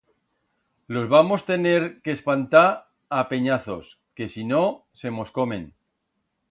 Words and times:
Los 0.87 1.07
vamos 1.09 1.45
tener 1.45 2.01
que 2.01 2.09
espantar 2.09 2.89
a 3.11 3.29
penyazos 3.29 3.99
que, 4.15 4.29
si 4.29 4.43
no, 4.43 4.65
se 4.93 5.11
mos 5.17 5.29
comen. 5.39 5.75